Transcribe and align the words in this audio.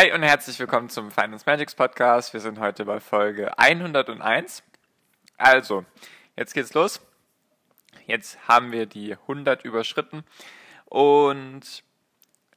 Hi 0.00 0.12
und 0.12 0.22
herzlich 0.22 0.58
willkommen 0.58 0.88
zum 0.88 1.10
Finance 1.10 1.44
Magics 1.44 1.74
Podcast. 1.74 2.32
Wir 2.32 2.40
sind 2.40 2.58
heute 2.58 2.86
bei 2.86 3.00
Folge 3.00 3.58
101. 3.58 4.62
Also, 5.36 5.84
jetzt 6.36 6.54
geht's 6.54 6.72
los. 6.72 7.02
Jetzt 8.06 8.48
haben 8.48 8.72
wir 8.72 8.86
die 8.86 9.12
100 9.12 9.62
überschritten 9.62 10.24
und 10.86 11.84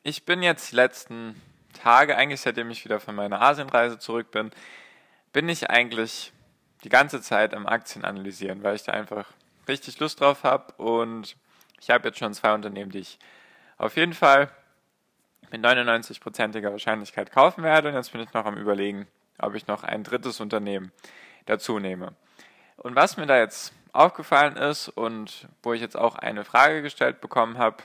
ich 0.04 0.24
bin 0.24 0.42
jetzt 0.42 0.72
die 0.72 0.78
letzten 0.78 1.42
Tage, 1.74 2.16
eigentlich 2.16 2.40
seitdem 2.40 2.72
ich 2.72 2.86
wieder 2.86 3.02
von 3.02 3.14
meiner 3.14 3.42
Asienreise 3.42 4.00
zurück 4.00 4.32
bin, 4.32 4.52
bin 5.34 5.50
ich 5.50 5.70
eigentlich 5.70 6.32
die 6.86 6.90
ganze 6.90 7.22
Zeit 7.22 7.54
am 7.54 7.68
Aktien 7.68 8.06
analysieren, 8.06 8.64
weil 8.64 8.78
ich 8.78 8.84
da 8.84 8.94
einfach 8.94 9.26
richtig 9.68 10.00
Lust 10.00 10.22
drauf 10.22 10.46
habe 10.46 10.72
und 10.82 11.36
ich 11.82 11.90
habe 11.90 12.08
jetzt 12.08 12.20
schon 12.20 12.34
zwei 12.34 12.54
Unternehmen, 12.54 12.92
die 12.92 13.00
ich 13.00 13.20
auf 13.78 13.98
jeden 13.98 14.14
Fall 14.14 14.50
mit 15.54 15.64
99%iger 15.64 16.72
Wahrscheinlichkeit 16.72 17.32
kaufen 17.32 17.64
werde. 17.64 17.90
Und 17.90 17.96
jetzt 17.96 18.12
bin 18.12 18.22
ich 18.22 18.34
noch 18.34 18.46
am 18.46 18.58
Überlegen, 18.58 19.08
ob 19.38 19.54
ich 19.54 19.68
noch 19.68 19.84
ein 19.84 20.04
drittes 20.04 20.42
Unternehmen 20.42 20.92
dazu 21.46 21.80
nehme. 21.80 22.14
Und 22.76 22.96
was 22.96 23.18
mir 23.18 23.28
da 23.28 23.38
jetzt 23.38 23.72
aufgefallen 23.94 24.58
ist 24.58 24.90
und 24.90 25.48
wo 25.62 25.74
ich 25.74 25.82
jetzt 25.82 25.96
auch 25.96 26.16
eine 26.16 26.44
Frage 26.44 26.82
gestellt 26.82 27.22
bekommen 27.22 27.60
habe, 27.60 27.78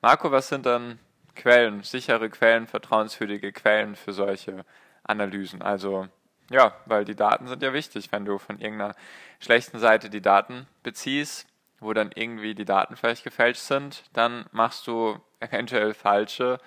Marco, 0.00 0.30
was 0.30 0.48
sind 0.48 0.64
dann 0.64 1.00
Quellen, 1.34 1.82
sichere 1.82 2.30
Quellen, 2.30 2.68
vertrauenswürdige 2.68 3.52
Quellen 3.52 3.96
für 3.96 4.12
solche 4.12 4.64
Analysen? 5.02 5.62
Also 5.62 6.06
ja, 6.48 6.74
weil 6.86 7.04
die 7.04 7.16
Daten 7.16 7.48
sind 7.48 7.62
ja 7.62 7.72
wichtig. 7.72 8.12
Wenn 8.12 8.24
du 8.24 8.38
von 8.38 8.60
irgendeiner 8.60 8.94
schlechten 9.40 9.80
Seite 9.80 10.10
die 10.10 10.22
Daten 10.22 10.68
beziehst, 10.84 11.48
wo 11.80 11.92
dann 11.92 12.12
irgendwie 12.14 12.54
die 12.54 12.64
Daten 12.64 12.94
vielleicht 12.94 13.24
gefälscht 13.24 13.62
sind, 13.62 14.04
dann 14.12 14.46
machst 14.52 14.86
du 14.86 15.18
eventuell 15.40 15.92
falsche 15.92 16.58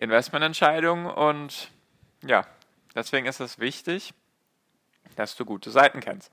Investmententscheidung 0.00 1.06
und 1.06 1.70
ja, 2.22 2.46
deswegen 2.94 3.26
ist 3.26 3.40
es 3.40 3.58
wichtig, 3.58 4.14
dass 5.16 5.36
du 5.36 5.44
gute 5.44 5.70
Seiten 5.70 6.00
kennst. 6.00 6.32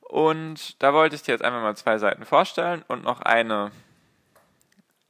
Und 0.00 0.82
da 0.82 0.94
wollte 0.94 1.14
ich 1.14 1.22
dir 1.22 1.32
jetzt 1.32 1.44
einfach 1.44 1.60
mal 1.60 1.76
zwei 1.76 1.98
Seiten 1.98 2.24
vorstellen 2.24 2.82
und 2.88 3.04
noch 3.04 3.20
eine, 3.20 3.72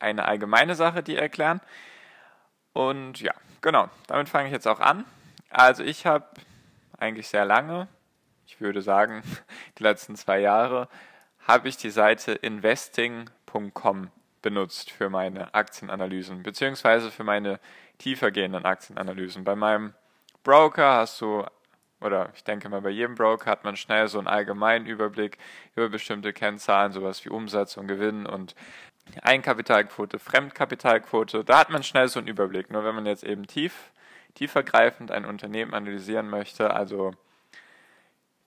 eine 0.01 0.25
allgemeine 0.25 0.75
Sache, 0.75 1.05
die 1.05 1.15
erklären. 1.15 1.61
Und 2.73 3.21
ja, 3.21 3.33
genau, 3.61 3.89
damit 4.09 4.29
fange 4.29 4.49
ich 4.49 4.53
jetzt 4.53 4.67
auch 4.67 4.81
an. 4.81 5.05
Also 5.49 5.85
ich 5.85 6.05
habe 6.05 6.27
eigentlich 6.99 7.29
sehr 7.29 7.45
lange, 7.45 7.87
ich 8.47 8.61
würde 8.61 8.83
sagen, 8.83 9.23
die 9.79 9.85
letzten 9.85 10.17
zwei 10.17 10.41
Jahre, 10.41 10.89
habe 11.47 11.69
ich 11.69 11.77
die 11.77 11.91
Seite 11.91 12.33
investing.com 12.33 14.11
benutzt 14.43 14.91
für 14.91 15.09
meine 15.11 15.55
Aktienanalysen, 15.55 16.43
beziehungsweise 16.43 17.11
für 17.11 17.25
meine 17.25 17.61
tiefergehenden 17.99 18.65
Aktienanalysen. 18.65 19.45
Bei 19.45 19.57
meinem 19.57 19.95
Broker 20.45 20.95
hast 20.95 21.21
du, 21.21 21.45
oder 22.01 22.31
ich 22.35 22.45
denke 22.45 22.69
mal 22.69 22.81
bei 22.81 22.91
jedem 22.91 23.15
Broker 23.15 23.51
hat 23.51 23.65
man 23.65 23.77
schnell 23.77 24.09
so 24.09 24.19
einen 24.19 24.29
allgemeinen 24.29 24.87
Überblick 24.87 25.39
über 25.75 25.89
bestimmte 25.89 26.33
Kennzahlen, 26.33 26.93
sowas 26.93 27.25
wie 27.25 27.31
Umsatz 27.31 27.77
und 27.77 27.89
Gewinn 27.89 28.27
und 28.27 28.55
Eigenkapitalquote, 29.23 30.19
Fremdkapitalquote. 30.19 31.45
Da 31.45 31.59
hat 31.59 31.71
man 31.71 31.83
schnell 31.83 32.09
so 32.09 32.19
einen 32.19 32.29
Überblick. 32.29 32.71
Nur 32.71 32.85
wenn 32.85 32.95
man 32.95 33.07
jetzt 33.07 33.25
eben 33.25 33.47
tief, 33.47 33.91
tiefergreifend 34.35 35.11
ein 35.11 35.25
Unternehmen 35.25 35.75
analysieren 35.75 36.29
möchte, 36.29 36.73
also 36.73 37.13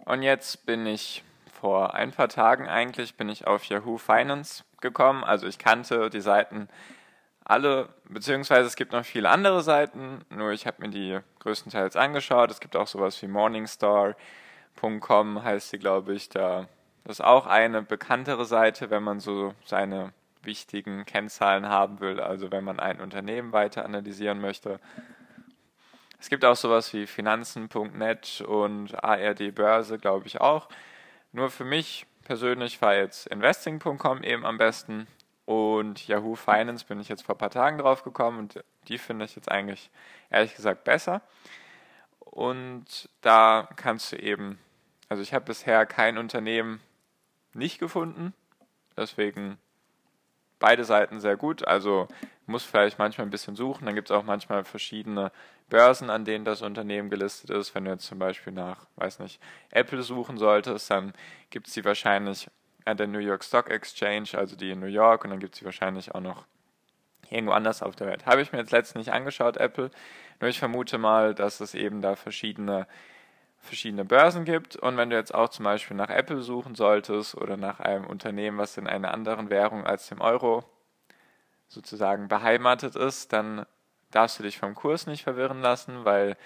Und 0.06 0.22
jetzt 0.22 0.66
bin 0.66 0.86
ich 0.86 1.22
vor 1.64 1.94
ein 1.94 2.10
paar 2.10 2.28
Tagen 2.28 2.68
eigentlich 2.68 3.16
bin 3.16 3.30
ich 3.30 3.46
auf 3.46 3.64
Yahoo 3.64 3.96
Finance 3.96 4.64
gekommen. 4.82 5.24
Also 5.24 5.46
ich 5.46 5.58
kannte 5.58 6.10
die 6.10 6.20
Seiten 6.20 6.68
alle, 7.44 7.88
beziehungsweise 8.08 8.66
es 8.66 8.76
gibt 8.76 8.92
noch 8.92 9.04
viele 9.04 9.28
andere 9.30 9.62
Seiten, 9.62 10.24
nur 10.30 10.52
ich 10.52 10.66
habe 10.66 10.82
mir 10.82 10.88
die 10.88 11.20
größtenteils 11.40 11.96
angeschaut. 11.96 12.50
Es 12.50 12.60
gibt 12.60 12.76
auch 12.76 12.86
sowas 12.86 13.20
wie 13.22 13.28
Morningstar.com 13.28 15.44
heißt 15.44 15.70
sie, 15.70 15.78
glaube 15.78 16.14
ich. 16.14 16.28
Da 16.30 16.68
das 17.04 17.18
ist 17.18 17.24
auch 17.24 17.46
eine 17.46 17.82
bekanntere 17.82 18.46
Seite, 18.46 18.88
wenn 18.88 19.02
man 19.02 19.20
so 19.20 19.54
seine 19.66 20.14
wichtigen 20.42 21.04
Kennzahlen 21.04 21.68
haben 21.68 22.00
will, 22.00 22.18
also 22.18 22.50
wenn 22.50 22.64
man 22.64 22.80
ein 22.80 23.00
Unternehmen 23.00 23.52
weiter 23.52 23.84
analysieren 23.84 24.40
möchte. 24.40 24.80
Es 26.18 26.30
gibt 26.30 26.46
auch 26.46 26.56
sowas 26.56 26.94
wie 26.94 27.06
Finanzen.net 27.06 28.42
und 28.46 29.04
ARD 29.04 29.54
Börse, 29.54 29.98
glaube 29.98 30.26
ich 30.26 30.40
auch. 30.40 30.70
Nur 31.32 31.50
für 31.50 31.64
mich 31.64 32.06
persönlich 32.24 32.80
war 32.80 32.94
jetzt 32.94 33.26
Investing.com 33.26 34.22
eben 34.22 34.46
am 34.46 34.56
besten, 34.56 35.06
und 35.46 36.06
Yahoo 36.08 36.34
Finance 36.34 36.84
bin 36.86 37.00
ich 37.00 37.08
jetzt 37.08 37.22
vor 37.22 37.34
ein 37.34 37.38
paar 37.38 37.50
Tagen 37.50 37.78
drauf 37.78 38.02
gekommen 38.02 38.38
und 38.38 38.64
die 38.88 38.98
finde 38.98 39.24
ich 39.24 39.36
jetzt 39.36 39.50
eigentlich 39.50 39.90
ehrlich 40.30 40.54
gesagt 40.54 40.84
besser. 40.84 41.20
Und 42.20 43.08
da 43.20 43.68
kannst 43.76 44.12
du 44.12 44.16
eben, 44.16 44.58
also 45.08 45.22
ich 45.22 45.34
habe 45.34 45.44
bisher 45.44 45.86
kein 45.86 46.18
Unternehmen 46.18 46.80
nicht 47.52 47.78
gefunden, 47.78 48.32
deswegen 48.96 49.58
beide 50.58 50.84
Seiten 50.84 51.20
sehr 51.20 51.36
gut. 51.36 51.66
Also 51.66 52.08
muss 52.46 52.64
vielleicht 52.64 52.98
manchmal 52.98 53.26
ein 53.26 53.30
bisschen 53.30 53.56
suchen. 53.56 53.86
Dann 53.86 53.94
gibt 53.94 54.10
es 54.10 54.16
auch 54.16 54.22
manchmal 54.22 54.64
verschiedene 54.64 55.30
Börsen, 55.68 56.10
an 56.10 56.24
denen 56.24 56.44
das 56.44 56.62
Unternehmen 56.62 57.10
gelistet 57.10 57.50
ist. 57.50 57.74
Wenn 57.74 57.84
du 57.84 57.90
jetzt 57.90 58.06
zum 58.06 58.18
Beispiel 58.18 58.52
nach, 58.52 58.86
weiß 58.96 59.18
nicht, 59.18 59.40
Apple 59.70 60.02
suchen 60.02 60.38
solltest, 60.38 60.90
dann 60.90 61.12
gibt 61.50 61.68
es 61.68 61.74
die 61.74 61.84
wahrscheinlich 61.84 62.48
an 62.84 62.96
der 62.96 63.06
New 63.06 63.18
York 63.18 63.44
Stock 63.44 63.70
Exchange, 63.70 64.30
also 64.34 64.56
die 64.56 64.70
in 64.70 64.80
New 64.80 64.86
York, 64.86 65.24
und 65.24 65.30
dann 65.30 65.40
gibt 65.40 65.54
es 65.54 65.60
sie 65.60 65.64
wahrscheinlich 65.64 66.14
auch 66.14 66.20
noch 66.20 66.44
irgendwo 67.30 67.52
anders 67.52 67.82
auf 67.82 67.96
der 67.96 68.06
Welt. 68.06 68.26
Habe 68.26 68.42
ich 68.42 68.52
mir 68.52 68.58
jetzt 68.58 68.72
letztens 68.72 69.06
nicht 69.06 69.14
angeschaut, 69.14 69.56
Apple, 69.56 69.90
nur 70.40 70.50
ich 70.50 70.58
vermute 70.58 70.98
mal, 70.98 71.34
dass 71.34 71.60
es 71.60 71.74
eben 71.74 72.02
da 72.02 72.16
verschiedene, 72.16 72.86
verschiedene 73.58 74.04
Börsen 74.04 74.44
gibt. 74.44 74.76
Und 74.76 74.96
wenn 74.96 75.10
du 75.10 75.16
jetzt 75.16 75.34
auch 75.34 75.48
zum 75.48 75.64
Beispiel 75.64 75.96
nach 75.96 76.10
Apple 76.10 76.42
suchen 76.42 76.74
solltest 76.74 77.34
oder 77.36 77.56
nach 77.56 77.80
einem 77.80 78.06
Unternehmen, 78.06 78.58
was 78.58 78.76
in 78.76 78.86
einer 78.86 79.14
anderen 79.14 79.50
Währung 79.50 79.86
als 79.86 80.08
dem 80.08 80.20
Euro 80.20 80.64
sozusagen 81.68 82.28
beheimatet 82.28 82.94
ist, 82.94 83.32
dann 83.32 83.64
darfst 84.10 84.38
du 84.38 84.42
dich 84.42 84.58
vom 84.58 84.74
Kurs 84.74 85.06
nicht 85.06 85.24
verwirren 85.24 85.60
lassen, 85.60 86.04
weil 86.04 86.36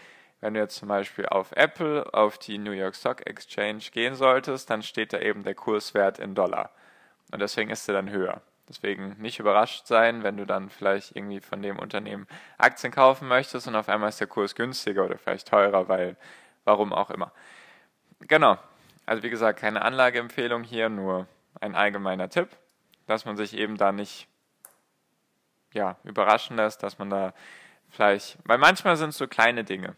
wenn 0.40 0.54
du 0.54 0.60
jetzt 0.60 0.76
zum 0.76 0.88
Beispiel 0.88 1.26
auf 1.26 1.52
Apple, 1.52 2.12
auf 2.12 2.38
die 2.38 2.58
New 2.58 2.70
York 2.70 2.94
Stock 2.94 3.26
Exchange 3.26 3.82
gehen 3.92 4.14
solltest, 4.14 4.70
dann 4.70 4.82
steht 4.82 5.12
da 5.12 5.18
eben 5.18 5.42
der 5.42 5.54
Kurswert 5.54 6.18
in 6.18 6.34
Dollar. 6.34 6.70
Und 7.32 7.40
deswegen 7.40 7.70
ist 7.70 7.88
er 7.88 7.94
dann 7.94 8.10
höher. 8.10 8.40
Deswegen 8.68 9.16
nicht 9.18 9.38
überrascht 9.40 9.86
sein, 9.86 10.22
wenn 10.22 10.36
du 10.36 10.44
dann 10.44 10.68
vielleicht 10.68 11.16
irgendwie 11.16 11.40
von 11.40 11.62
dem 11.62 11.78
Unternehmen 11.78 12.26
Aktien 12.58 12.92
kaufen 12.92 13.26
möchtest 13.26 13.66
und 13.66 13.74
auf 13.74 13.88
einmal 13.88 14.10
ist 14.10 14.20
der 14.20 14.26
Kurs 14.26 14.54
günstiger 14.54 15.04
oder 15.04 15.18
vielleicht 15.18 15.48
teurer, 15.48 15.88
weil 15.88 16.16
warum 16.64 16.92
auch 16.92 17.10
immer. 17.10 17.32
Genau. 18.20 18.58
Also 19.06 19.22
wie 19.22 19.30
gesagt, 19.30 19.58
keine 19.58 19.82
Anlageempfehlung 19.82 20.64
hier, 20.64 20.90
nur 20.90 21.26
ein 21.60 21.74
allgemeiner 21.74 22.28
Tipp, 22.28 22.50
dass 23.06 23.24
man 23.24 23.38
sich 23.38 23.56
eben 23.56 23.76
da 23.78 23.90
nicht 23.90 24.28
ja, 25.72 25.96
überraschen 26.04 26.56
lässt, 26.56 26.82
dass 26.82 26.98
man 26.98 27.08
da 27.08 27.32
vielleicht, 27.88 28.38
weil 28.44 28.58
manchmal 28.58 28.96
sind 28.96 29.10
es 29.10 29.18
so 29.18 29.26
kleine 29.26 29.64
Dinge 29.64 29.96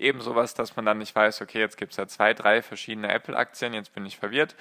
eben 0.00 0.20
sowas, 0.20 0.54
dass 0.54 0.76
man 0.76 0.84
dann 0.84 0.98
nicht 0.98 1.14
weiß, 1.14 1.42
okay, 1.42 1.60
jetzt 1.60 1.76
gibt 1.76 1.92
es 1.92 1.98
ja 1.98 2.06
zwei, 2.06 2.34
drei 2.34 2.62
verschiedene 2.62 3.12
Apple-Aktien, 3.12 3.74
jetzt 3.74 3.94
bin 3.94 4.06
ich 4.06 4.16
verwirrt. 4.16 4.56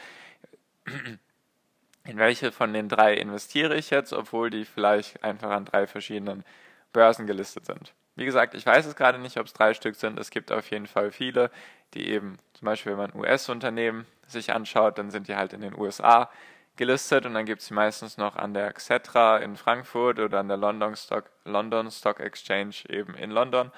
In 2.05 2.17
welche 2.17 2.51
von 2.51 2.73
den 2.73 2.89
drei 2.89 3.13
investiere 3.13 3.75
ich 3.75 3.89
jetzt, 3.89 4.13
obwohl 4.13 4.49
die 4.49 4.65
vielleicht 4.65 5.23
einfach 5.23 5.51
an 5.51 5.65
drei 5.65 5.87
verschiedenen 5.87 6.43
Börsen 6.91 7.27
gelistet 7.27 7.65
sind? 7.65 7.93
Wie 8.15 8.25
gesagt, 8.25 8.53
ich 8.53 8.65
weiß 8.65 8.85
es 8.85 8.95
gerade 8.95 9.19
nicht, 9.19 9.37
ob 9.37 9.45
es 9.45 9.53
drei 9.53 9.73
Stück 9.73 9.95
sind. 9.95 10.19
Es 10.19 10.29
gibt 10.29 10.51
auf 10.51 10.69
jeden 10.71 10.87
Fall 10.87 11.11
viele, 11.11 11.51
die 11.93 12.09
eben, 12.09 12.37
zum 12.53 12.65
Beispiel, 12.65 12.93
wenn 12.93 12.99
man 12.99 13.15
US-Unternehmen 13.15 14.05
sich 14.27 14.51
anschaut, 14.51 14.97
dann 14.97 15.11
sind 15.11 15.27
die 15.27 15.35
halt 15.35 15.53
in 15.53 15.61
den 15.61 15.77
USA 15.77 16.29
gelistet 16.75 17.25
und 17.25 17.33
dann 17.33 17.45
gibt 17.45 17.61
es 17.61 17.67
sie 17.67 17.73
meistens 17.73 18.17
noch 18.17 18.35
an 18.35 18.53
der 18.53 18.73
Xetra 18.73 19.37
in 19.37 19.57
Frankfurt 19.57 20.19
oder 20.19 20.39
an 20.39 20.47
der 20.47 20.57
London 20.57 20.95
Stock, 20.95 21.25
London 21.43 21.91
Stock 21.91 22.19
Exchange 22.19 22.75
eben 22.87 23.15
in 23.15 23.31
London. 23.31 23.71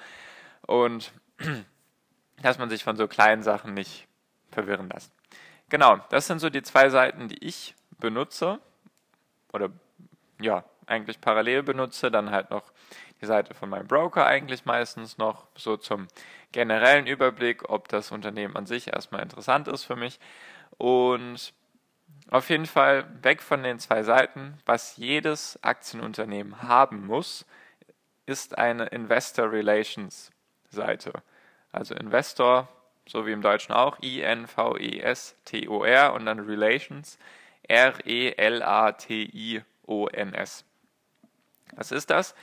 Und 0.66 1.12
dass 2.42 2.58
man 2.58 2.70
sich 2.70 2.84
von 2.84 2.96
so 2.96 3.08
kleinen 3.08 3.42
Sachen 3.42 3.74
nicht 3.74 4.06
verwirren 4.50 4.88
lässt. 4.90 5.12
Genau, 5.68 5.98
das 6.10 6.26
sind 6.26 6.38
so 6.38 6.50
die 6.50 6.62
zwei 6.62 6.90
Seiten, 6.90 7.28
die 7.28 7.42
ich 7.42 7.74
benutze 7.98 8.60
oder 9.52 9.70
ja, 10.40 10.64
eigentlich 10.86 11.20
parallel 11.20 11.62
benutze. 11.62 12.10
Dann 12.10 12.30
halt 12.30 12.50
noch 12.50 12.72
die 13.20 13.26
Seite 13.26 13.54
von 13.54 13.70
meinem 13.70 13.86
Broker 13.86 14.26
eigentlich 14.26 14.64
meistens 14.64 15.16
noch 15.16 15.46
so 15.54 15.76
zum 15.76 16.08
generellen 16.50 17.06
Überblick, 17.06 17.70
ob 17.70 17.88
das 17.88 18.10
Unternehmen 18.10 18.56
an 18.56 18.66
sich 18.66 18.88
erstmal 18.88 19.22
interessant 19.22 19.68
ist 19.68 19.84
für 19.84 19.96
mich. 19.96 20.18
Und 20.76 21.54
auf 22.30 22.50
jeden 22.50 22.66
Fall 22.66 23.06
weg 23.22 23.40
von 23.42 23.62
den 23.62 23.78
zwei 23.78 24.02
Seiten. 24.02 24.58
Was 24.66 24.96
jedes 24.96 25.62
Aktienunternehmen 25.62 26.62
haben 26.62 27.06
muss, 27.06 27.46
ist 28.26 28.58
eine 28.58 28.86
Investor 28.86 29.50
Relations 29.50 30.30
Seite. 30.70 31.12
Also 31.72 31.94
Investor, 31.94 32.68
so 33.06 33.26
wie 33.26 33.32
im 33.32 33.42
Deutschen 33.42 33.72
auch, 33.72 33.98
I-N-V-E-S-T-O-R 34.02 36.12
und 36.12 36.26
dann 36.26 36.40
Relations, 36.40 37.18
R-E-L-A-T-I-O-N-S. 37.66 38.24
Was 41.74 41.90
ist 41.90 42.10
das? 42.10 42.34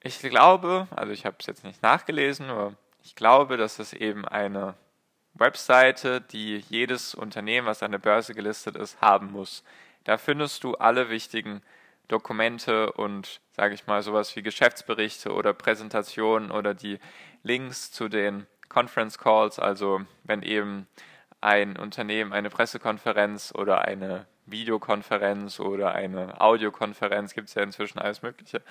Ich 0.00 0.20
glaube, 0.20 0.86
also 0.94 1.12
ich 1.12 1.26
habe 1.26 1.36
es 1.40 1.46
jetzt 1.46 1.64
nicht 1.64 1.82
nachgelesen, 1.82 2.50
aber 2.50 2.76
ich 3.02 3.16
glaube, 3.16 3.56
dass 3.56 3.78
es 3.78 3.92
eben 3.92 4.26
eine 4.26 4.74
Webseite, 5.34 6.20
die 6.20 6.58
jedes 6.68 7.14
Unternehmen, 7.14 7.66
was 7.66 7.82
an 7.82 7.92
der 7.92 7.98
Börse 7.98 8.34
gelistet 8.34 8.76
ist, 8.76 9.00
haben 9.00 9.32
muss. 9.32 9.64
Da 10.04 10.18
findest 10.18 10.64
du 10.64 10.74
alle 10.74 11.08
wichtigen 11.10 11.62
Dokumente 12.12 12.92
und, 12.92 13.40
sage 13.56 13.74
ich 13.74 13.86
mal, 13.86 14.02
sowas 14.02 14.36
wie 14.36 14.42
Geschäftsberichte 14.42 15.32
oder 15.32 15.52
Präsentationen 15.52 16.50
oder 16.50 16.74
die 16.74 16.98
Links 17.42 17.90
zu 17.90 18.08
den 18.08 18.46
Conference 18.68 19.18
Calls, 19.18 19.58
also 19.58 20.02
wenn 20.24 20.42
eben 20.42 20.86
ein 21.40 21.76
Unternehmen 21.76 22.32
eine 22.32 22.50
Pressekonferenz 22.50 23.52
oder 23.56 23.82
eine 23.82 24.26
Videokonferenz 24.46 25.60
oder 25.60 25.94
eine 25.94 26.40
Audiokonferenz, 26.40 27.34
gibt 27.34 27.48
es 27.48 27.54
ja 27.54 27.62
inzwischen 27.62 27.98
alles 27.98 28.22
Mögliche. 28.22 28.62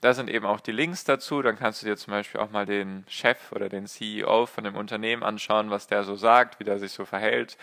Da 0.00 0.14
sind 0.14 0.28
eben 0.28 0.46
auch 0.46 0.60
die 0.60 0.72
Links 0.72 1.04
dazu. 1.04 1.42
Dann 1.42 1.56
kannst 1.56 1.82
du 1.82 1.86
dir 1.86 1.96
zum 1.96 2.10
Beispiel 2.10 2.40
auch 2.40 2.50
mal 2.50 2.66
den 2.66 3.04
Chef 3.08 3.52
oder 3.52 3.68
den 3.68 3.86
CEO 3.86 4.46
von 4.46 4.64
dem 4.64 4.74
Unternehmen 4.74 5.22
anschauen, 5.22 5.70
was 5.70 5.86
der 5.86 6.02
so 6.02 6.16
sagt, 6.16 6.58
wie 6.58 6.64
der 6.64 6.80
sich 6.80 6.90
so 6.90 7.04
verhält, 7.04 7.56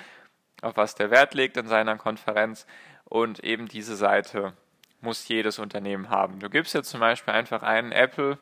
auf 0.62 0.78
was 0.78 0.96
der 0.96 1.12
Wert 1.12 1.34
legt 1.34 1.58
in 1.58 1.68
seiner 1.68 1.98
Konferenz. 1.98 2.66
Und 3.04 3.44
eben 3.44 3.68
diese 3.68 3.96
Seite 3.96 4.54
muss 5.02 5.28
jedes 5.28 5.60
Unternehmen 5.60 6.10
haben. 6.10 6.40
Du 6.40 6.50
gibst 6.50 6.74
jetzt 6.74 6.90
zum 6.90 7.00
Beispiel 7.00 7.34
einfach 7.34 7.64
einen 7.64 7.92
Apple 7.92 8.38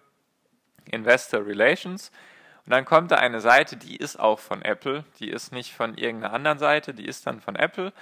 Investor 0.91 1.45
Relations 1.45 2.11
und 2.65 2.71
dann 2.71 2.85
kommt 2.85 3.11
da 3.11 3.17
eine 3.17 3.41
Seite, 3.41 3.77
die 3.77 3.95
ist 3.95 4.19
auch 4.19 4.39
von 4.39 4.61
Apple, 4.61 5.03
die 5.19 5.29
ist 5.29 5.51
nicht 5.51 5.73
von 5.73 5.97
irgendeiner 5.97 6.33
anderen 6.33 6.59
Seite, 6.59 6.93
die 6.93 7.05
ist 7.05 7.27
dann 7.27 7.41
von 7.41 7.55
Apple 7.55 7.93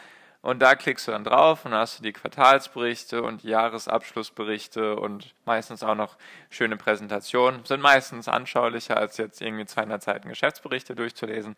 und 0.46 0.60
da 0.60 0.76
klickst 0.76 1.08
du 1.08 1.12
dann 1.12 1.24
drauf 1.24 1.66
und 1.66 1.72
dann 1.72 1.80
hast 1.80 1.98
du 1.98 2.04
die 2.04 2.14
Quartalsberichte 2.14 3.24
und 3.24 3.42
die 3.42 3.48
Jahresabschlussberichte 3.48 4.96
und 4.96 5.34
meistens 5.44 5.82
auch 5.82 5.96
noch 5.96 6.18
schöne 6.52 6.78
Präsentationen. 6.78 7.66
Sind 7.66 7.82
meistens 7.82 8.28
anschaulicher 8.28 8.96
als 8.96 9.18
jetzt 9.18 9.42
irgendwie 9.42 9.66
200 9.66 10.04
Seiten 10.04 10.30
Geschäftsberichte 10.30 10.94
durchzulesen. 10.94 11.56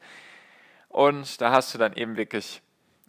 Und 0.87 1.41
da 1.41 1.51
hast 1.51 1.73
du 1.73 1.77
dann 1.77 1.91
eben 1.97 2.15
wirklich 2.15 2.61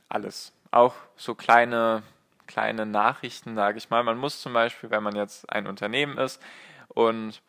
alles. 0.09 0.53
Auch 0.73 0.95
so 1.15 1.37
kleine 1.37 2.03
kleine 2.49 2.85
Nachrichten, 2.87 3.55
sage 3.55 3.79
ich 3.79 3.91
mal. 3.91 4.03
Man 4.03 4.19
muss 4.19 4.41
zum 4.41 4.53
Beispiel, 4.53 4.91
wenn 4.91 5.05
man 5.05 5.15
jetzt 5.15 5.49
ein 5.53 5.69
Unternehmen 5.69 6.19
ist 6.19 6.43
und 6.89 7.41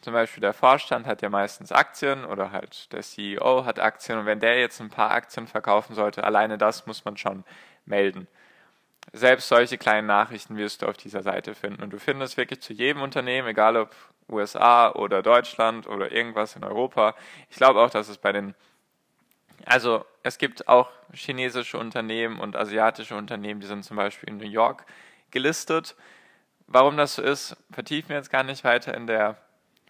zum 0.00 0.12
Beispiel 0.12 0.40
der 0.40 0.52
Vorstand 0.52 1.06
hat 1.06 1.22
ja 1.22 1.30
meistens 1.30 1.72
Aktien 1.72 2.24
oder 2.24 2.52
halt 2.52 2.92
der 2.92 3.02
CEO 3.02 3.64
hat 3.64 3.78
Aktien 3.78 4.18
und 4.18 4.26
wenn 4.26 4.40
der 4.40 4.58
jetzt 4.58 4.80
ein 4.80 4.90
paar 4.90 5.10
Aktien 5.10 5.46
verkaufen 5.46 5.94
sollte, 5.94 6.24
alleine 6.24 6.58
das 6.58 6.86
muss 6.86 7.04
man 7.04 7.16
schon 7.16 7.44
melden. 7.86 8.28
Selbst 9.12 9.48
solche 9.48 9.78
kleinen 9.78 10.06
Nachrichten 10.06 10.56
wirst 10.56 10.82
du 10.82 10.86
auf 10.86 10.96
dieser 10.96 11.22
Seite 11.22 11.54
finden 11.54 11.82
und 11.82 11.90
du 11.90 11.98
findest 11.98 12.36
wirklich 12.36 12.60
zu 12.62 12.72
jedem 12.72 13.02
Unternehmen, 13.02 13.48
egal 13.48 13.76
ob 13.76 13.94
USA 14.28 14.90
oder 14.92 15.22
Deutschland 15.22 15.86
oder 15.86 16.12
irgendwas 16.12 16.56
in 16.56 16.64
Europa. 16.64 17.14
Ich 17.50 17.56
glaube 17.56 17.80
auch, 17.80 17.90
dass 17.90 18.08
es 18.08 18.18
bei 18.18 18.32
den 18.32 18.54
also 19.66 20.04
es 20.22 20.38
gibt 20.38 20.68
auch 20.68 20.90
chinesische 21.12 21.78
Unternehmen 21.78 22.40
und 22.40 22.56
asiatische 22.56 23.16
Unternehmen, 23.16 23.60
die 23.60 23.66
sind 23.66 23.84
zum 23.84 23.96
Beispiel 23.96 24.28
in 24.28 24.38
New 24.38 24.48
York 24.48 24.84
gelistet. 25.30 25.94
Warum 26.66 26.96
das 26.96 27.16
so 27.16 27.22
ist, 27.22 27.56
vertiefen 27.70 28.10
wir 28.10 28.16
jetzt 28.16 28.30
gar 28.30 28.42
nicht 28.42 28.64
weiter 28.64 28.94
in 28.94 29.06
der 29.06 29.36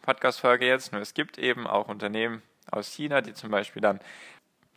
Podcast-Folge 0.02 0.66
jetzt. 0.66 0.92
Nur 0.92 1.00
es 1.00 1.14
gibt 1.14 1.38
eben 1.38 1.66
auch 1.66 1.88
Unternehmen 1.88 2.42
aus 2.70 2.88
China, 2.88 3.20
die 3.20 3.32
zum 3.32 3.50
Beispiel 3.50 3.80
dann 3.80 4.00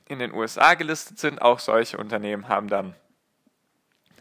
in 0.07 0.19
den 0.19 0.33
USA 0.33 0.75
gelistet 0.75 1.19
sind. 1.19 1.41
Auch 1.41 1.59
solche 1.59 1.97
Unternehmen 1.97 2.47
haben 2.47 2.67
dann 2.67 2.95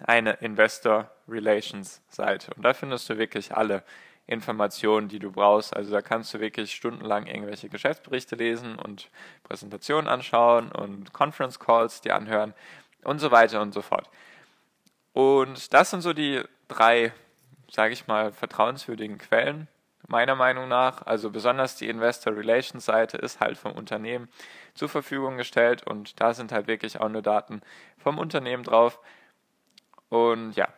eine 0.05 0.32
Investor 0.34 1.11
Relations 1.28 2.02
Seite. 2.08 2.52
Und 2.55 2.62
da 2.62 2.75
findest 2.75 3.08
du 3.08 3.19
wirklich 3.19 3.55
alle 3.56 3.82
Informationen, 4.26 5.08
die 5.08 5.19
du 5.19 5.31
brauchst. 5.31 5.75
Also 5.75 5.93
da 5.93 6.02
kannst 6.02 6.34
du 6.34 6.40
wirklich 6.40 6.73
stundenlang 6.73 7.26
irgendwelche 7.26 7.69
Geschäftsberichte 7.69 8.37
lesen 8.37 8.76
und 8.78 9.08
Präsentationen 9.44 10.08
anschauen 10.08 10.73
und 10.73 11.12
Conference 11.12 11.61
Calls 11.61 12.00
dir 12.00 12.17
anhören 12.17 12.55
und 13.05 13.20
so 13.20 13.31
weiter 13.31 13.61
und 13.62 13.73
so 13.73 13.82
fort. 13.82 14.08
Und 15.12 15.73
das 15.73 15.90
sind 15.90 16.02
so 16.02 16.12
die 16.12 16.43
drei, 16.69 17.12
sage 17.70 17.93
ich 17.93 18.06
mal, 18.06 18.32
vertrauenswürdigen 18.32 19.19
Quellen 19.19 19.69
meiner 20.08 20.34
Meinung 20.34 20.69
nach. 20.69 21.02
Also 21.06 21.31
besonders 21.31 21.76
die 21.76 21.88
Investor 21.88 22.37
Relations 22.37 22.84
Seite 22.84 23.17
ist 23.17 23.40
halt 23.40 23.58
vom 23.58 23.73
Unternehmen 23.73 24.28
zur 24.75 24.88
Verfügung 24.88 25.37
gestellt 25.37 25.87
und 25.87 26.20
da 26.20 26.34
sind 26.34 26.52
halt 26.52 26.67
wirklich 26.67 27.00
auch 27.00 27.08
nur 27.08 27.23
Daten 27.23 27.62
vom 27.99 28.19
Unternehmen 28.19 28.64
drauf. 28.64 29.00
Und 30.08 30.52
ja, 30.52 30.69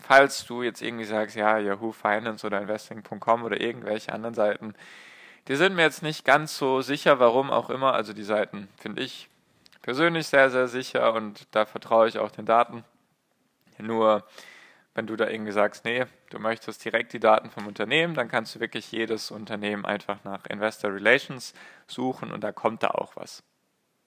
falls 0.00 0.46
du 0.46 0.62
jetzt 0.62 0.82
irgendwie 0.82 1.04
sagst, 1.04 1.36
ja, 1.36 1.58
Yahoo 1.58 1.92
Finance 1.92 2.46
oder 2.46 2.60
Investing.com 2.60 3.44
oder 3.44 3.60
irgendwelche 3.60 4.12
anderen 4.12 4.34
Seiten, 4.34 4.74
die 5.48 5.56
sind 5.56 5.74
mir 5.76 5.82
jetzt 5.82 6.02
nicht 6.02 6.24
ganz 6.24 6.58
so 6.58 6.80
sicher, 6.80 7.18
warum 7.20 7.50
auch 7.50 7.70
immer. 7.70 7.94
Also 7.94 8.12
die 8.12 8.24
Seiten 8.24 8.68
finde 8.76 9.02
ich 9.02 9.28
persönlich 9.82 10.26
sehr, 10.26 10.50
sehr 10.50 10.68
sicher 10.68 11.14
und 11.14 11.46
da 11.52 11.64
vertraue 11.64 12.08
ich 12.08 12.18
auch 12.18 12.30
den 12.30 12.46
Daten. 12.46 12.84
Nur 13.78 14.24
wenn 14.94 15.06
du 15.06 15.14
da 15.14 15.28
irgendwie 15.28 15.52
sagst, 15.52 15.84
nee, 15.84 16.06
du 16.30 16.38
möchtest 16.38 16.84
direkt 16.84 17.12
die 17.12 17.20
Daten 17.20 17.50
vom 17.50 17.66
Unternehmen, 17.66 18.14
dann 18.14 18.28
kannst 18.28 18.54
du 18.54 18.60
wirklich 18.60 18.90
jedes 18.90 19.30
Unternehmen 19.30 19.84
einfach 19.84 20.24
nach 20.24 20.46
Investor 20.46 20.92
Relations 20.92 21.52
suchen 21.86 22.32
und 22.32 22.42
da 22.42 22.50
kommt 22.50 22.82
da 22.82 22.88
auch 22.88 23.14
was. 23.14 23.42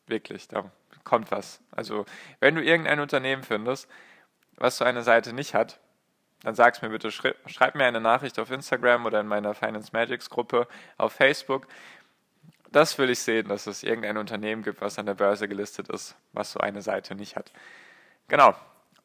Wirklich, 0.08 0.48
da 0.48 0.72
kommt 1.04 1.32
was. 1.32 1.62
Also 1.72 2.06
wenn 2.40 2.56
du 2.56 2.64
irgendein 2.64 3.00
Unternehmen 3.00 3.44
findest, 3.44 3.88
was 4.60 4.78
so 4.78 4.86
eine 4.86 5.04
Seite 5.04 5.34
nicht 5.34 5.54
hat, 5.54 5.80
dann 6.44 6.56
sag's 6.56 6.82
mir 6.82 6.90
bitte, 6.90 7.12
schreib 7.12 7.76
mir 7.76 7.86
eine 7.86 8.00
Nachricht 8.00 8.40
auf 8.40 8.52
Instagram 8.52 9.06
oder 9.06 9.20
in 9.20 9.28
meiner 9.28 9.54
Finance 9.54 9.90
Magics 9.92 10.30
Gruppe 10.30 10.68
auf 10.98 11.14
Facebook. 11.14 11.68
Das 12.72 12.98
will 12.98 13.10
ich 13.10 13.20
sehen, 13.20 13.48
dass 13.48 13.68
es 13.68 13.84
irgendein 13.84 14.18
Unternehmen 14.18 14.64
gibt, 14.64 14.80
was 14.80 15.00
an 15.00 15.06
der 15.06 15.16
Börse 15.16 15.48
gelistet 15.48 15.90
ist, 15.90 16.16
was 16.34 16.52
so 16.52 16.60
eine 16.60 16.82
Seite 16.82 17.16
nicht 17.16 17.36
hat. 17.36 17.52
Genau. 18.28 18.54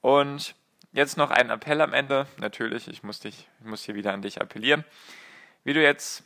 Und 0.00 0.54
jetzt 0.92 1.16
noch 1.16 1.30
ein 1.30 1.50
Appell 1.50 1.80
am 1.80 1.92
Ende. 1.92 2.26
Natürlich, 2.38 2.88
ich 2.88 3.02
muss, 3.02 3.20
dich, 3.20 3.48
ich 3.60 3.66
muss 3.66 3.82
hier 3.84 3.94
wieder 3.94 4.12
an 4.12 4.22
dich 4.22 4.40
appellieren. 4.40 4.84
Wie 5.64 5.72
du 5.72 5.82
jetzt 5.82 6.24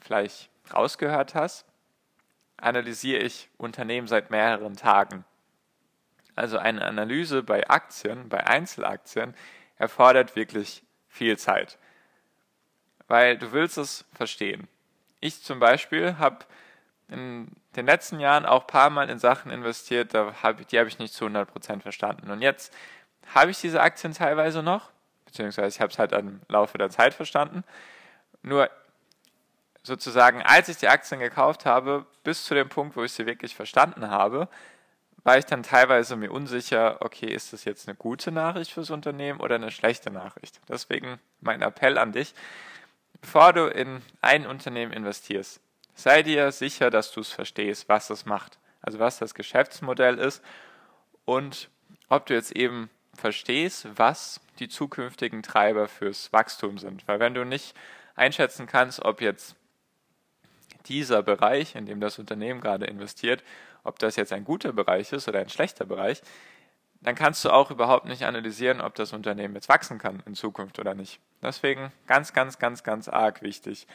vielleicht 0.00 0.50
rausgehört 0.74 1.34
hast, 1.34 1.64
analysiere 2.56 3.20
ich 3.20 3.48
Unternehmen 3.56 4.08
seit 4.08 4.30
mehreren 4.30 4.76
Tagen. 4.76 5.24
Also 6.34 6.58
eine 6.58 6.84
Analyse 6.84 7.42
bei 7.42 7.68
Aktien, 7.68 8.28
bei 8.28 8.46
Einzelaktien, 8.46 9.34
erfordert 9.76 10.36
wirklich 10.36 10.82
viel 11.08 11.38
Zeit. 11.38 11.78
Weil 13.08 13.36
du 13.36 13.52
willst 13.52 13.78
es 13.78 14.04
verstehen. 14.14 14.68
Ich 15.20 15.42
zum 15.42 15.60
Beispiel 15.60 16.18
habe 16.18 16.44
in 17.08 17.48
den 17.76 17.86
letzten 17.86 18.20
Jahren 18.20 18.46
auch 18.46 18.62
ein 18.62 18.66
paar 18.66 18.90
Mal 18.90 19.10
in 19.10 19.18
Sachen 19.18 19.50
investiert, 19.50 20.14
da 20.14 20.34
hab, 20.42 20.66
die 20.66 20.78
habe 20.78 20.88
ich 20.88 20.98
nicht 20.98 21.12
zu 21.12 21.26
100% 21.26 21.80
verstanden. 21.80 22.30
Und 22.30 22.40
jetzt 22.40 22.74
habe 23.34 23.50
ich 23.50 23.60
diese 23.60 23.82
Aktien 23.82 24.14
teilweise 24.14 24.62
noch, 24.62 24.90
beziehungsweise 25.26 25.68
ich 25.68 25.80
habe 25.80 25.92
es 25.92 25.98
halt 25.98 26.12
im 26.12 26.40
Laufe 26.48 26.78
der 26.78 26.90
Zeit 26.90 27.12
verstanden. 27.12 27.64
Nur 28.42 28.70
sozusagen, 29.82 30.42
als 30.42 30.68
ich 30.68 30.78
die 30.78 30.88
Aktien 30.88 31.20
gekauft 31.20 31.66
habe, 31.66 32.06
bis 32.24 32.44
zu 32.44 32.54
dem 32.54 32.68
Punkt, 32.68 32.96
wo 32.96 33.02
ich 33.02 33.12
sie 33.12 33.26
wirklich 33.26 33.54
verstanden 33.54 34.08
habe, 34.08 34.48
war 35.24 35.38
ich 35.38 35.44
dann 35.44 35.62
teilweise 35.62 36.16
mir 36.16 36.32
unsicher, 36.32 36.96
okay, 37.00 37.26
ist 37.26 37.52
das 37.52 37.64
jetzt 37.64 37.88
eine 37.88 37.96
gute 37.96 38.32
Nachricht 38.32 38.72
fürs 38.72 38.90
Unternehmen 38.90 39.40
oder 39.40 39.54
eine 39.54 39.70
schlechte 39.70 40.10
Nachricht? 40.10 40.60
Deswegen 40.68 41.20
mein 41.40 41.62
Appell 41.62 41.98
an 41.98 42.12
dich, 42.12 42.34
bevor 43.20 43.52
du 43.52 43.66
in 43.66 44.02
ein 44.20 44.46
Unternehmen 44.46 44.92
investierst, 44.92 45.60
sei 45.94 46.22
dir 46.22 46.50
sicher, 46.50 46.90
dass 46.90 47.12
du 47.12 47.20
es 47.20 47.30
verstehst, 47.30 47.88
was 47.88 48.10
es 48.10 48.26
macht, 48.26 48.58
also 48.80 48.98
was 48.98 49.18
das 49.18 49.34
Geschäftsmodell 49.34 50.18
ist 50.18 50.42
und 51.24 51.70
ob 52.08 52.26
du 52.26 52.34
jetzt 52.34 52.52
eben 52.52 52.90
verstehst, 53.14 53.86
was 53.94 54.40
die 54.58 54.68
zukünftigen 54.68 55.42
Treiber 55.42 55.86
fürs 55.86 56.32
Wachstum 56.32 56.78
sind. 56.78 57.06
Weil 57.06 57.20
wenn 57.20 57.34
du 57.34 57.44
nicht 57.44 57.74
einschätzen 58.14 58.66
kannst, 58.66 59.04
ob 59.04 59.20
jetzt 59.20 59.56
dieser 60.86 61.22
Bereich, 61.22 61.76
in 61.76 61.86
dem 61.86 62.00
das 62.00 62.18
Unternehmen 62.18 62.60
gerade 62.60 62.86
investiert, 62.86 63.44
ob 63.84 63.98
das 63.98 64.16
jetzt 64.16 64.32
ein 64.32 64.44
guter 64.44 64.72
Bereich 64.72 65.12
ist 65.12 65.28
oder 65.28 65.40
ein 65.40 65.48
schlechter 65.48 65.84
Bereich, 65.84 66.22
dann 67.02 67.14
kannst 67.14 67.44
du 67.44 67.50
auch 67.50 67.70
überhaupt 67.70 68.06
nicht 68.06 68.24
analysieren, 68.24 68.80
ob 68.80 68.94
das 68.94 69.12
Unternehmen 69.12 69.54
jetzt 69.54 69.68
wachsen 69.68 69.98
kann 69.98 70.22
in 70.24 70.34
Zukunft 70.34 70.78
oder 70.78 70.94
nicht. 70.94 71.18
Deswegen 71.42 71.92
ganz, 72.06 72.32
ganz, 72.32 72.58
ganz, 72.58 72.84
ganz 72.84 73.08
arg 73.08 73.42
wichtig. 73.42 73.86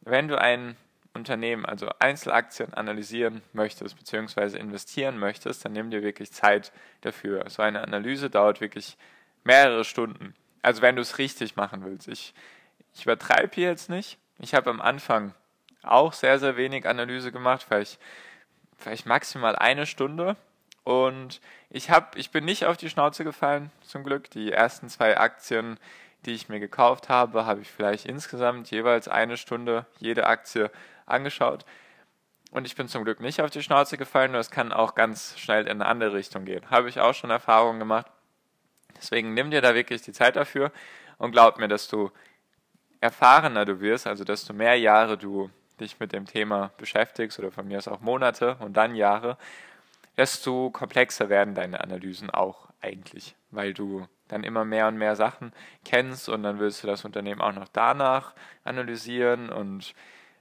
Wenn 0.00 0.28
du 0.28 0.40
ein 0.40 0.76
Unternehmen, 1.14 1.66
also 1.66 1.90
Einzelaktien 1.98 2.72
analysieren 2.74 3.42
möchtest, 3.52 3.98
beziehungsweise 3.98 4.58
investieren 4.58 5.18
möchtest, 5.18 5.64
dann 5.64 5.72
nimm 5.72 5.90
dir 5.90 6.02
wirklich 6.02 6.32
Zeit 6.32 6.72
dafür. 7.02 7.48
So 7.50 7.62
eine 7.62 7.82
Analyse 7.82 8.30
dauert 8.30 8.60
wirklich 8.60 8.96
mehrere 9.44 9.84
Stunden. 9.84 10.34
Also 10.62 10.80
wenn 10.80 10.96
du 10.96 11.02
es 11.02 11.18
richtig 11.18 11.56
machen 11.56 11.84
willst. 11.84 12.08
Ich, 12.08 12.34
ich 12.94 13.02
übertreibe 13.02 13.54
hier 13.54 13.68
jetzt 13.68 13.90
nicht. 13.90 14.18
Ich 14.38 14.54
habe 14.54 14.70
am 14.70 14.80
Anfang 14.80 15.34
auch 15.82 16.12
sehr, 16.12 16.38
sehr 16.38 16.56
wenig 16.56 16.86
Analyse 16.86 17.32
gemacht, 17.32 17.64
vielleicht, 17.66 17.98
vielleicht 18.78 19.06
maximal 19.06 19.56
eine 19.56 19.86
Stunde. 19.86 20.36
Und 20.84 21.40
ich, 21.68 21.90
hab, 21.90 22.16
ich 22.16 22.30
bin 22.30 22.44
nicht 22.44 22.64
auf 22.64 22.78
die 22.78 22.88
Schnauze 22.88 23.24
gefallen, 23.24 23.70
zum 23.82 24.04
Glück. 24.04 24.30
Die 24.30 24.50
ersten 24.50 24.88
zwei 24.88 25.18
Aktien, 25.18 25.78
die 26.24 26.32
ich 26.32 26.48
mir 26.48 26.60
gekauft 26.60 27.08
habe, 27.10 27.44
habe 27.44 27.60
ich 27.60 27.70
vielleicht 27.70 28.06
insgesamt 28.06 28.70
jeweils 28.70 29.06
eine 29.08 29.36
Stunde 29.36 29.84
jede 29.98 30.26
Aktie 30.26 30.70
angeschaut. 31.04 31.66
Und 32.50 32.66
ich 32.66 32.74
bin 32.74 32.88
zum 32.88 33.04
Glück 33.04 33.20
nicht 33.20 33.42
auf 33.42 33.50
die 33.50 33.62
Schnauze 33.62 33.98
gefallen, 33.98 34.32
nur 34.32 34.40
es 34.40 34.50
kann 34.50 34.72
auch 34.72 34.94
ganz 34.94 35.38
schnell 35.38 35.64
in 35.64 35.82
eine 35.82 35.86
andere 35.86 36.14
Richtung 36.14 36.46
gehen. 36.46 36.70
Habe 36.70 36.88
ich 36.88 37.00
auch 37.00 37.12
schon 37.12 37.28
Erfahrungen 37.28 37.78
gemacht. 37.78 38.06
Deswegen 38.96 39.34
nimm 39.34 39.50
dir 39.50 39.60
da 39.60 39.74
wirklich 39.74 40.00
die 40.00 40.12
Zeit 40.12 40.36
dafür 40.36 40.72
und 41.18 41.32
glaub 41.32 41.58
mir, 41.58 41.68
dass 41.68 41.88
du 41.88 42.10
erfahrener 43.00 43.64
du 43.64 43.80
wirst, 43.80 44.06
also 44.06 44.24
desto 44.24 44.52
mehr 44.52 44.76
Jahre 44.76 45.18
du 45.18 45.50
dich 45.80 46.00
mit 46.00 46.12
dem 46.12 46.26
Thema 46.26 46.70
beschäftigst 46.78 47.38
oder 47.38 47.50
von 47.50 47.68
mir 47.68 47.78
aus 47.78 47.88
auch 47.88 48.00
Monate 48.00 48.56
und 48.60 48.76
dann 48.76 48.94
Jahre, 48.94 49.38
desto 50.16 50.70
komplexer 50.70 51.28
werden 51.28 51.54
deine 51.54 51.80
Analysen 51.80 52.30
auch 52.30 52.68
eigentlich, 52.80 53.36
weil 53.50 53.74
du 53.74 54.06
dann 54.28 54.44
immer 54.44 54.64
mehr 54.64 54.88
und 54.88 54.98
mehr 54.98 55.16
Sachen 55.16 55.52
kennst 55.84 56.28
und 56.28 56.42
dann 56.42 56.58
willst 56.58 56.82
du 56.82 56.86
das 56.86 57.04
Unternehmen 57.04 57.40
auch 57.40 57.52
noch 57.52 57.68
danach 57.68 58.34
analysieren 58.64 59.50
und 59.50 59.94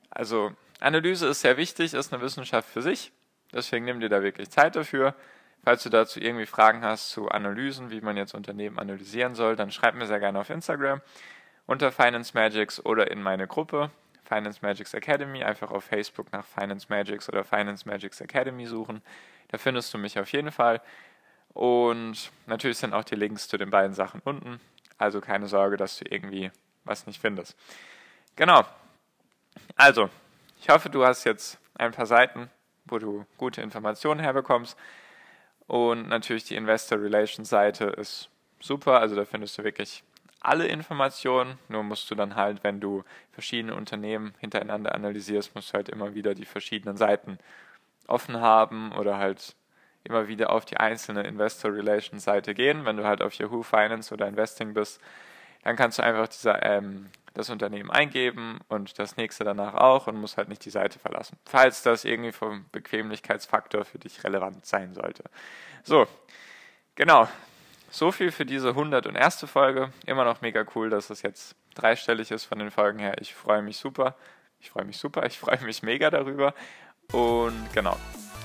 also 0.09 0.51
Analyse 0.79 1.27
ist 1.27 1.41
sehr 1.41 1.57
wichtig, 1.57 1.93
ist 1.93 2.13
eine 2.13 2.21
Wissenschaft 2.21 2.69
für 2.69 2.81
sich. 2.81 3.11
Deswegen 3.53 3.85
nimm 3.85 3.99
dir 3.99 4.09
da 4.09 4.21
wirklich 4.21 4.49
Zeit 4.49 4.75
dafür. 4.75 5.15
Falls 5.63 5.83
du 5.83 5.89
dazu 5.89 6.19
irgendwie 6.19 6.45
Fragen 6.45 6.83
hast 6.83 7.09
zu 7.09 7.29
Analysen, 7.29 7.89
wie 7.89 8.01
man 8.01 8.15
jetzt 8.15 8.33
Unternehmen 8.33 8.77
analysieren 8.77 9.35
soll, 9.35 9.55
dann 9.55 9.71
schreib 9.71 9.95
mir 9.95 10.05
sehr 10.05 10.19
gerne 10.19 10.39
auf 10.39 10.49
Instagram 10.49 11.01
unter 11.65 11.91
Finance 11.91 12.31
Magics 12.33 12.83
oder 12.85 13.11
in 13.11 13.21
meine 13.21 13.47
Gruppe 13.47 13.91
Finance 14.27 14.59
Magics 14.61 14.93
Academy. 14.93 15.43
Einfach 15.43 15.71
auf 15.71 15.83
Facebook 15.83 16.31
nach 16.31 16.45
Finance 16.45 16.87
Magics 16.89 17.29
oder 17.29 17.43
Finance 17.43 17.87
Magics 17.87 18.21
Academy 18.21 18.65
suchen. 18.65 19.01
Da 19.49 19.57
findest 19.57 19.93
du 19.93 19.97
mich 19.97 20.19
auf 20.19 20.31
jeden 20.31 20.51
Fall. 20.51 20.81
Und 21.53 22.31
natürlich 22.45 22.77
sind 22.77 22.93
auch 22.93 23.03
die 23.03 23.15
Links 23.15 23.47
zu 23.47 23.57
den 23.57 23.69
beiden 23.69 23.93
Sachen 23.93 24.21
unten. 24.23 24.59
Also 24.97 25.21
keine 25.21 25.47
Sorge, 25.47 25.77
dass 25.77 25.97
du 25.97 26.05
irgendwie 26.09 26.51
was 26.83 27.07
nicht 27.07 27.21
findest. 27.21 27.55
Genau. 28.35 28.63
Also, 29.75 30.09
ich 30.61 30.69
hoffe, 30.69 30.89
du 30.89 31.05
hast 31.05 31.23
jetzt 31.23 31.59
ein 31.75 31.91
paar 31.91 32.05
Seiten, 32.05 32.49
wo 32.85 32.99
du 32.99 33.25
gute 33.37 33.61
Informationen 33.61 34.19
herbekommst. 34.19 34.77
Und 35.67 36.07
natürlich 36.07 36.45
die 36.45 36.55
Investor 36.55 37.01
Relations 37.01 37.49
Seite 37.49 37.85
ist 37.85 38.29
super, 38.59 38.99
also 38.99 39.15
da 39.15 39.25
findest 39.25 39.57
du 39.57 39.63
wirklich 39.63 40.03
alle 40.39 40.67
Informationen. 40.67 41.57
Nur 41.67 41.83
musst 41.83 42.09
du 42.11 42.15
dann 42.15 42.35
halt, 42.35 42.63
wenn 42.63 42.79
du 42.79 43.03
verschiedene 43.31 43.75
Unternehmen 43.75 44.33
hintereinander 44.39 44.93
analysierst, 44.95 45.55
musst 45.55 45.71
du 45.71 45.73
halt 45.75 45.89
immer 45.89 46.13
wieder 46.13 46.33
die 46.35 46.45
verschiedenen 46.45 46.97
Seiten 46.97 47.37
offen 48.07 48.39
haben 48.39 48.91
oder 48.93 49.17
halt 49.17 49.55
immer 50.03 50.27
wieder 50.27 50.51
auf 50.51 50.65
die 50.65 50.77
einzelne 50.77 51.23
Investor 51.23 51.73
Relations 51.73 52.23
Seite 52.23 52.53
gehen. 52.53 52.85
Wenn 52.85 52.97
du 52.97 53.05
halt 53.05 53.21
auf 53.21 53.33
Yahoo 53.33 53.63
Finance 53.63 54.13
oder 54.13 54.27
Investing 54.27 54.73
bist, 54.73 55.01
dann 55.63 55.75
kannst 55.75 55.97
du 55.97 56.03
einfach 56.03 56.27
dieser 56.29 56.63
ähm, 56.63 57.09
das 57.37 57.49
Unternehmen 57.51 57.91
eingeben 57.91 58.59
und 58.67 58.97
das 58.97 59.15
nächste 59.15 59.43
danach 59.43 59.75
auch 59.75 60.07
und 60.07 60.15
muss 60.15 60.37
halt 60.37 60.49
nicht 60.49 60.65
die 60.65 60.71
Seite 60.71 60.97
verlassen, 60.97 61.37
falls 61.45 61.83
das 61.83 62.03
irgendwie 62.03 62.31
vom 62.31 62.65
Bequemlichkeitsfaktor 62.71 63.85
für 63.85 63.99
dich 63.99 64.23
relevant 64.23 64.65
sein 64.65 64.95
sollte. 64.95 65.23
So, 65.83 66.07
genau. 66.95 67.27
So 67.97 68.11
viel 68.11 68.31
für 68.31 68.45
diese 68.45 68.69
101. 68.69 69.45
Folge. 69.47 69.91
Immer 70.05 70.23
noch 70.23 70.41
mega 70.41 70.63
cool, 70.75 70.89
dass 70.89 71.09
es 71.09 71.21
jetzt 71.23 71.55
dreistellig 71.73 72.31
ist 72.31 72.45
von 72.45 72.59
den 72.59 72.69
Folgen 72.69 72.99
her. 72.99 73.15
Ich 73.19 73.33
freue 73.33 73.61
mich 73.61 73.77
super. 73.77 74.15
Ich 74.59 74.69
freue 74.69 74.85
mich 74.85 74.97
super. 74.97 75.25
Ich 75.25 75.39
freue 75.39 75.59
mich 75.61 75.81
mega 75.81 76.09
darüber. 76.11 76.53
Und 77.11 77.67
genau. 77.73 77.97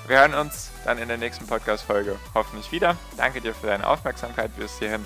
Wir 0.06 0.20
hören 0.20 0.34
uns 0.34 0.72
dann 0.84 0.98
in 0.98 1.08
der 1.08 1.18
nächsten 1.18 1.46
Podcast-Folge 1.46 2.18
hoffentlich 2.34 2.72
wieder. 2.72 2.96
Danke 3.16 3.40
dir 3.40 3.54
für 3.54 3.66
deine 3.66 3.86
Aufmerksamkeit 3.86 4.50
bis 4.56 4.78
hierhin 4.78 5.04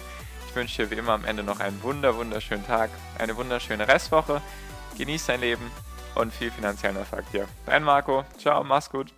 wünsche 0.57 0.83
dir 0.83 0.91
wie 0.91 0.99
immer 0.99 1.13
am 1.13 1.25
Ende 1.25 1.45
noch 1.45 1.61
einen 1.61 1.81
wunder, 1.83 2.17
wunderschönen 2.17 2.67
Tag, 2.67 2.91
eine 3.19 3.37
wunderschöne 3.37 3.87
Restwoche. 3.87 4.43
Genieß 4.99 5.27
dein 5.27 5.41
Leben 5.41 5.71
und 6.17 6.33
viel 6.33 6.51
finanziellen 6.51 6.97
Erfolg 6.97 7.31
dir. 7.31 7.47
Dein 7.67 7.85
Marco. 7.85 8.25
Ciao, 8.39 8.65
mach's 8.65 8.91
gut. 8.91 9.13